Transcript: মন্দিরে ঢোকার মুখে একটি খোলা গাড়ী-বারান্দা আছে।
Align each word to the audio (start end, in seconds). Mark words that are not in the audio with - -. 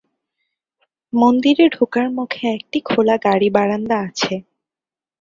মন্দিরে 1.13 1.65
ঢোকার 1.75 2.07
মুখে 2.11 2.43
একটি 2.57 2.77
খোলা 2.81 3.15
গাড়ী-বারান্দা 3.25 3.97
আছে। 4.07 4.33